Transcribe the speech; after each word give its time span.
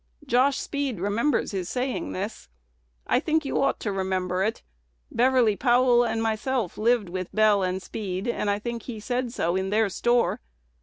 Josh 0.25 0.57
Speed 0.57 0.99
remembers 0.99 1.51
his 1.51 1.69
saying 1.69 2.11
this. 2.11 2.49
I 3.05 3.19
think 3.19 3.45
you 3.45 3.61
ought 3.61 3.79
to 3.81 3.91
remember 3.91 4.41
it. 4.43 4.63
Beverly 5.11 5.55
Powell 5.55 6.03
and 6.03 6.23
myself 6.23 6.75
lived 6.75 7.07
with 7.07 7.31
Bell 7.35 7.61
and 7.61 7.79
Speed, 7.79 8.27
and 8.27 8.49
I 8.49 8.57
think 8.57 8.81
he 8.81 8.99
said 8.99 9.31
so 9.31 9.55
in 9.55 9.69
their 9.69 9.89
store. 9.89 10.41